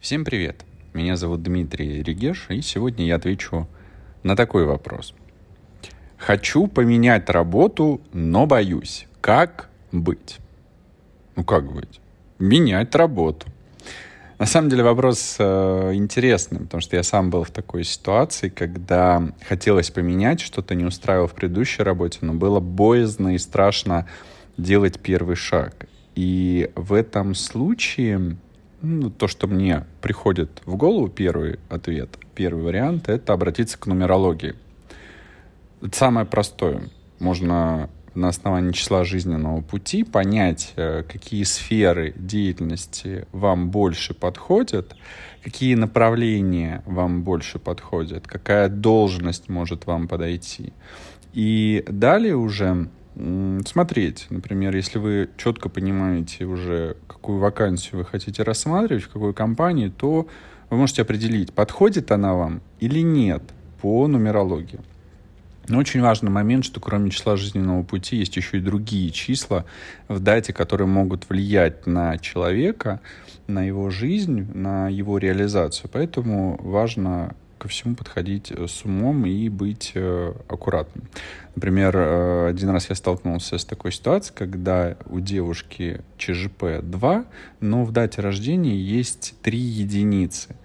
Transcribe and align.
Всем 0.00 0.24
привет! 0.24 0.64
Меня 0.94 1.16
зовут 1.16 1.42
Дмитрий 1.42 2.02
Регеш, 2.02 2.46
и 2.48 2.62
сегодня 2.62 3.04
я 3.04 3.16
отвечу 3.16 3.68
на 4.22 4.34
такой 4.34 4.64
вопрос. 4.64 5.12
Хочу 6.16 6.68
поменять 6.68 7.28
работу, 7.28 8.00
но 8.14 8.46
боюсь. 8.46 9.06
Как 9.20 9.68
быть? 9.92 10.38
Ну 11.36 11.44
как 11.44 11.70
быть? 11.70 12.00
Менять 12.38 12.94
работу. 12.94 13.46
На 14.38 14.46
самом 14.46 14.70
деле 14.70 14.84
вопрос 14.84 15.36
э, 15.38 15.90
интересный, 15.92 16.60
потому 16.60 16.80
что 16.80 16.96
я 16.96 17.02
сам 17.02 17.28
был 17.28 17.44
в 17.44 17.50
такой 17.50 17.84
ситуации, 17.84 18.48
когда 18.48 19.22
хотелось 19.46 19.90
поменять, 19.90 20.40
что-то 20.40 20.74
не 20.74 20.86
устраивало 20.86 21.28
в 21.28 21.34
предыдущей 21.34 21.82
работе, 21.82 22.20
но 22.22 22.32
было 22.32 22.58
боязно 22.58 23.34
и 23.34 23.38
страшно 23.38 24.08
делать 24.56 24.98
первый 24.98 25.36
шаг. 25.36 25.84
И 26.14 26.70
в 26.74 26.94
этом 26.94 27.34
случае 27.34 28.38
ну, 28.82 29.10
то, 29.10 29.28
что 29.28 29.46
мне 29.46 29.84
приходит 30.00 30.62
в 30.64 30.76
голову, 30.76 31.08
первый 31.08 31.58
ответ, 31.68 32.18
первый 32.34 32.64
вариант, 32.64 33.08
это 33.08 33.32
обратиться 33.32 33.78
к 33.78 33.86
нумерологии. 33.86 34.54
Это 35.82 35.96
самое 35.96 36.26
простое. 36.26 36.88
Можно 37.18 37.90
на 38.14 38.28
основании 38.28 38.72
числа 38.72 39.04
жизненного 39.04 39.60
пути 39.60 40.04
понять, 40.04 40.72
э, 40.76 41.02
какие 41.02 41.44
сферы 41.44 42.12
деятельности 42.16 43.26
вам 43.32 43.70
больше 43.70 44.14
подходят, 44.14 44.96
какие 45.42 45.74
направления 45.74 46.82
вам 46.86 47.22
больше 47.22 47.58
подходят, 47.58 48.26
какая 48.26 48.68
должность 48.68 49.48
может 49.48 49.86
вам 49.86 50.08
подойти. 50.08 50.72
И 51.32 51.84
далее 51.88 52.36
уже 52.36 52.88
смотреть. 53.66 54.26
Например, 54.30 54.74
если 54.74 54.98
вы 54.98 55.30
четко 55.36 55.68
понимаете 55.68 56.44
уже, 56.44 56.96
какую 57.06 57.38
вакансию 57.38 57.98
вы 57.98 58.04
хотите 58.04 58.42
рассматривать, 58.42 59.04
в 59.04 59.10
какой 59.10 59.34
компании, 59.34 59.88
то 59.88 60.28
вы 60.70 60.76
можете 60.76 61.02
определить, 61.02 61.52
подходит 61.52 62.12
она 62.12 62.34
вам 62.34 62.62
или 62.78 63.00
нет 63.00 63.42
по 63.80 64.06
нумерологии. 64.06 64.80
Но 65.68 65.78
очень 65.78 66.00
важный 66.00 66.30
момент, 66.30 66.64
что 66.64 66.80
кроме 66.80 67.10
числа 67.10 67.36
жизненного 67.36 67.82
пути 67.82 68.16
есть 68.16 68.36
еще 68.36 68.58
и 68.58 68.60
другие 68.60 69.10
числа 69.10 69.64
в 70.08 70.18
дате, 70.18 70.52
которые 70.52 70.88
могут 70.88 71.28
влиять 71.28 71.86
на 71.86 72.18
человека, 72.18 73.00
на 73.46 73.62
его 73.62 73.90
жизнь, 73.90 74.50
на 74.52 74.88
его 74.88 75.18
реализацию. 75.18 75.90
Поэтому 75.92 76.58
важно 76.62 77.36
ко 77.60 77.68
всему 77.68 77.94
подходить 77.94 78.50
э, 78.50 78.66
с 78.66 78.84
умом 78.84 79.26
и 79.26 79.48
быть 79.48 79.92
э, 79.94 80.32
аккуратным. 80.48 81.04
Например, 81.54 81.94
э, 81.96 82.48
один 82.48 82.70
раз 82.70 82.88
я 82.88 82.96
столкнулся 82.96 83.58
с 83.58 83.64
такой 83.64 83.92
ситуацией, 83.92 84.36
когда 84.36 84.96
у 85.06 85.20
девушки 85.20 86.00
ЧЖП 86.16 86.80
2, 86.82 87.24
но 87.60 87.84
в 87.84 87.92
дате 87.92 88.22
рождения 88.22 88.76
есть 88.76 89.34
3 89.42 89.58
единицы. 89.58 90.56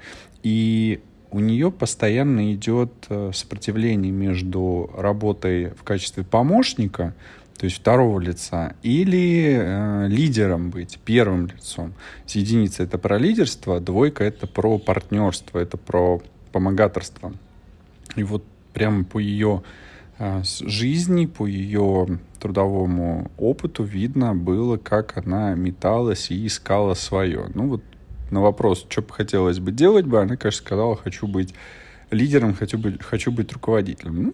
И 0.41 1.01
у 1.31 1.39
нее 1.39 1.69
постоянно 1.69 2.53
идет 2.53 2.93
сопротивление 3.33 4.11
между 4.11 4.89
работой 4.95 5.71
в 5.71 5.83
качестве 5.83 6.23
помощника, 6.23 7.13
то 7.57 7.65
есть 7.65 7.77
второго 7.77 8.19
лица, 8.19 8.75
или 8.83 9.57
э, 9.57 10.07
лидером 10.07 10.71
быть, 10.71 10.99
первым 11.05 11.47
лицом. 11.47 11.93
С 12.25 12.35
единицы 12.35 12.83
это 12.83 12.97
про 12.97 13.17
лидерство, 13.17 13.79
двойка 13.79 14.25
это 14.25 14.45
про 14.45 14.77
партнерство, 14.77 15.59
это 15.59 15.77
про 15.77 16.21
помогаторства. 16.55 17.33
И 18.15 18.23
вот 18.23 18.45
прямо 18.71 19.03
по 19.03 19.19
ее 19.19 19.61
а, 20.17 20.41
жизни, 20.61 21.25
по 21.25 21.45
ее 21.45 22.07
трудовому 22.39 23.29
опыту 23.37 23.83
видно 23.83 24.33
было, 24.33 24.77
как 24.77 25.17
она 25.17 25.53
металась 25.53 26.31
и 26.31 26.47
искала 26.47 26.93
свое. 26.93 27.47
Ну 27.53 27.67
вот 27.67 27.83
на 28.31 28.39
вопрос, 28.39 28.85
что 28.89 29.01
бы 29.01 29.11
хотелось 29.11 29.59
бы 29.59 29.73
делать 29.73 30.05
бы, 30.05 30.21
она, 30.21 30.37
конечно, 30.37 30.65
сказала, 30.65 30.95
хочу 30.95 31.27
быть 31.27 31.53
лидером, 32.09 32.53
хочу 32.53 32.77
быть, 32.77 33.03
хочу 33.03 33.33
быть 33.33 33.51
руководителем. 33.51 34.23
Ну, 34.23 34.33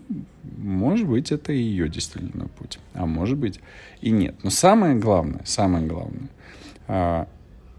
может 0.60 1.08
быть, 1.08 1.32
это 1.32 1.52
и 1.52 1.58
ее 1.60 1.90
действительно 1.90 2.50
путь, 2.50 2.78
а 2.94 3.08
может 3.08 3.40
быть 3.40 3.60
и 4.00 4.12
нет. 4.12 4.36
Но 4.44 4.52
самое 4.52 4.94
главное, 4.94 5.42
самое 5.46 5.88
главное, 5.88 6.30
а, 6.88 7.28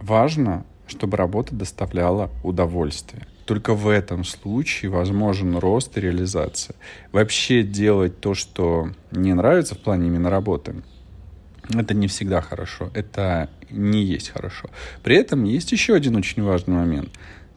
важно, 0.00 0.64
чтобы 0.88 1.16
работа 1.16 1.54
доставляла 1.54 2.28
удовольствие. 2.42 3.22
Только 3.52 3.74
в 3.74 3.86
этом 3.86 4.24
случае 4.24 4.90
возможен 4.90 5.58
рост 5.58 5.98
и 5.98 6.00
реализация. 6.00 6.74
Вообще 7.12 7.62
делать 7.62 8.18
то, 8.18 8.32
что 8.32 8.88
не 9.10 9.34
нравится 9.34 9.74
в 9.74 9.78
плане 9.78 10.06
именно 10.06 10.30
работы, 10.30 10.76
это 11.68 11.92
не 11.92 12.06
всегда 12.06 12.40
хорошо. 12.40 12.90
Это 12.94 13.50
не 13.68 14.04
есть 14.04 14.30
хорошо. 14.30 14.70
При 15.02 15.16
этом 15.16 15.44
есть 15.44 15.70
еще 15.70 15.94
один 15.94 16.16
очень 16.16 16.42
важный 16.42 16.76
момент. 16.76 17.10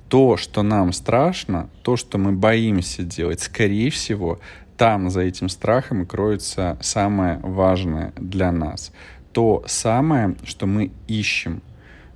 То, 0.10 0.36
что 0.36 0.64
нам 0.64 0.92
страшно, 0.92 1.70
то, 1.82 1.96
что 1.96 2.18
мы 2.18 2.34
боимся 2.34 3.04
делать, 3.04 3.40
скорее 3.40 3.90
всего, 3.90 4.42
там 4.76 5.10
за 5.10 5.22
этим 5.22 5.48
страхом 5.48 6.06
кроется 6.06 6.78
самое 6.82 7.40
важное 7.42 8.12
для 8.18 8.52
нас. 8.52 8.92
То 9.32 9.64
самое, 9.66 10.36
что 10.44 10.66
мы 10.66 10.92
ищем 11.08 11.62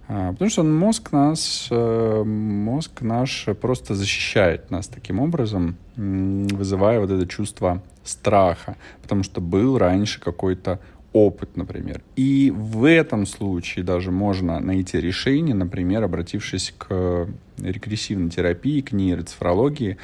потому 0.09 0.49
что 0.49 0.63
мозг 0.63 1.11
нас, 1.11 1.67
э, 1.69 2.23
мозг 2.23 3.01
наш 3.01 3.45
просто 3.61 3.93
защищает 3.93 4.71
нас 4.71 4.87
таким 4.87 5.19
образом, 5.19 5.75
вызывая 5.95 6.99
вот 6.99 7.11
это 7.11 7.27
чувство 7.27 7.83
страха, 8.03 8.75
потому 9.03 9.21
что 9.21 9.39
был 9.39 9.77
раньше 9.77 10.19
какой-то 10.19 10.79
опыт, 11.13 11.55
например. 11.55 12.01
И 12.15 12.51
в 12.55 12.85
этом 12.85 13.27
случае 13.27 13.85
даже 13.85 14.11
можно 14.11 14.59
найти 14.59 14.99
решение, 14.99 15.53
например, 15.53 16.03
обратившись 16.03 16.73
к 16.75 17.27
регрессивной 17.57 18.31
терапии, 18.31 18.81
к 18.81 18.91
нейроцифрологии, 18.91 19.97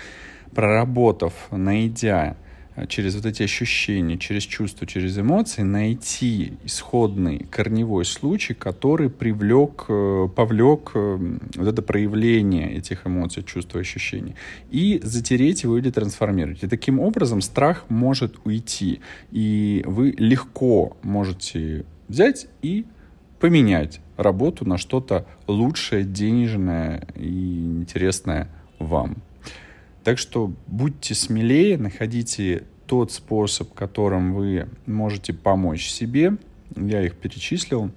проработав, 0.53 1.33
найдя 1.49 2.37
через 2.87 3.15
вот 3.15 3.25
эти 3.25 3.43
ощущения, 3.43 4.17
через 4.17 4.43
чувства, 4.43 4.85
через 4.85 5.17
эмоции 5.17 5.61
найти 5.61 6.53
исходный 6.63 7.45
корневой 7.49 8.05
случай, 8.05 8.53
который 8.53 9.09
привлек, 9.09 9.85
э, 9.87 10.27
повлек 10.35 10.91
э, 10.93 11.37
вот 11.55 11.67
это 11.67 11.81
проявление 11.81 12.73
этих 12.75 13.07
эмоций, 13.07 13.43
чувств, 13.43 13.75
ощущений, 13.75 14.35
и 14.71 14.99
затереть 15.03 15.63
его 15.63 15.77
или 15.77 15.89
трансформировать. 15.89 16.63
И 16.63 16.67
таким 16.67 16.99
образом 16.99 17.41
страх 17.41 17.85
может 17.89 18.35
уйти, 18.43 18.99
и 19.31 19.83
вы 19.85 20.13
легко 20.17 20.97
можете 21.01 21.85
взять 22.07 22.47
и 22.61 22.85
поменять 23.39 24.01
работу 24.17 24.65
на 24.65 24.77
что-то 24.77 25.25
лучшее, 25.47 26.03
денежное 26.03 27.07
и 27.15 27.63
интересное 27.63 28.49
вам. 28.79 29.17
Так 30.05 30.19
что 30.19 30.53
будьте 30.67 31.15
смелее, 31.15 31.79
находите 31.79 32.65
тот 32.85 33.11
способ, 33.11 33.73
которым 33.73 34.35
вы 34.35 34.69
можете 34.85 35.33
помочь 35.33 35.89
себе. 35.89 36.37
Я 36.75 37.01
их 37.01 37.15
перечислил. 37.15 37.89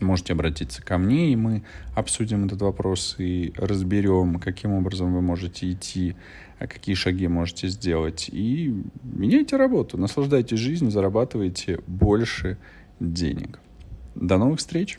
Можете 0.00 0.32
обратиться 0.32 0.82
ко 0.82 0.98
мне, 0.98 1.32
и 1.32 1.36
мы 1.36 1.62
обсудим 1.94 2.46
этот 2.46 2.62
вопрос 2.62 3.14
и 3.18 3.52
разберем, 3.56 4.40
каким 4.40 4.72
образом 4.72 5.14
вы 5.14 5.20
можете 5.20 5.70
идти, 5.70 6.16
а 6.58 6.66
какие 6.66 6.96
шаги 6.96 7.28
можете 7.28 7.68
сделать. 7.68 8.28
И 8.32 8.74
меняйте 9.04 9.56
работу, 9.56 9.96
наслаждайтесь 9.96 10.58
жизнью, 10.58 10.90
зарабатывайте 10.90 11.78
больше 11.86 12.58
денег. 12.98 13.60
До 14.16 14.36
новых 14.36 14.58
встреч! 14.58 14.98